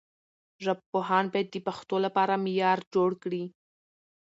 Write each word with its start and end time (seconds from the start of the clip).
ژبپوهان 0.63 1.25
باید 1.33 1.47
د 1.51 1.57
پښتو 1.67 1.95
لپاره 2.05 2.33
معیار 2.43 2.79
جوړ 2.93 3.11
کړي. 3.23 3.43